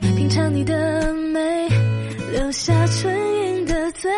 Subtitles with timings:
[0.00, 1.68] 品尝你的美
[2.32, 4.10] 留下唇印的嘴。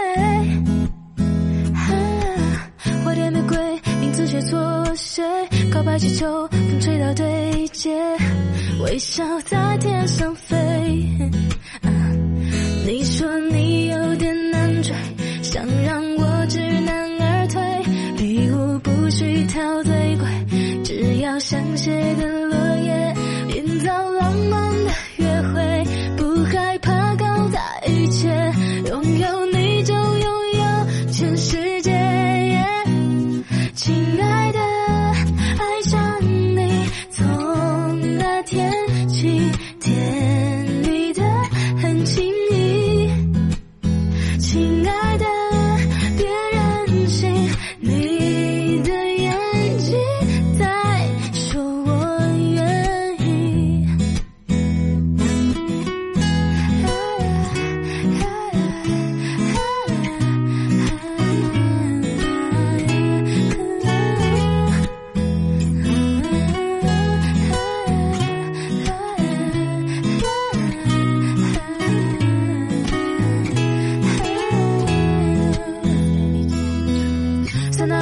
[3.04, 3.56] 花店玫瑰
[4.00, 5.24] 名字写错谁
[5.72, 7.90] 告白气球风吹到对街
[8.82, 10.56] 微笑在天上飞。
[12.86, 14.94] 你说你有点难追
[15.42, 17.62] 想让我知难而退
[18.16, 20.26] 礼物不需挑最贵
[20.82, 22.27] 只要香榭的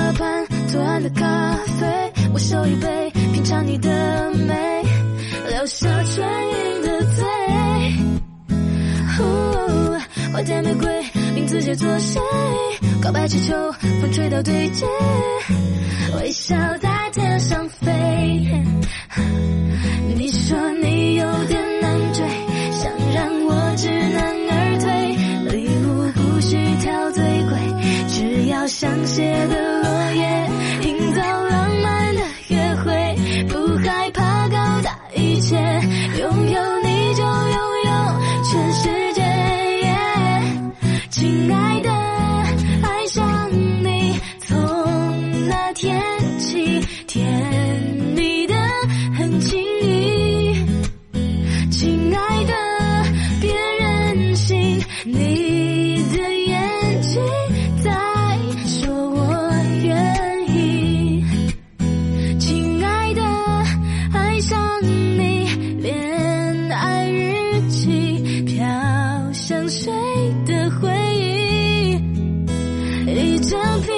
[0.06, 3.90] 在那畔左岸的咖啡，我手一杯，品尝你的
[4.46, 4.54] 美，
[5.50, 7.24] 留下唇印的嘴。
[9.18, 10.00] 哦，
[10.32, 10.88] 花店玫瑰，
[11.34, 12.20] 名字写作谁？
[13.02, 14.86] 告白气球，风吹到对街，
[16.20, 17.92] 微笑在天上飞。
[20.16, 22.25] 你说你有点难追，
[22.70, 27.58] 想让我知难而退，礼物不需挑最贵，
[28.08, 29.26] 只要相信。
[47.06, 47.25] 甜
[48.15, 48.55] 蜜的
[49.17, 50.55] 很轻易
[51.71, 52.55] 亲爱的
[53.41, 57.22] 别任性你的眼睛
[57.83, 57.93] 在
[58.67, 59.53] 说我
[59.83, 61.25] 愿意
[62.39, 63.23] 亲爱的
[64.12, 65.49] 爱上你
[65.81, 69.93] 恋爱日记飘香水
[70.47, 71.97] 的回忆
[73.06, 73.95] 一整瓶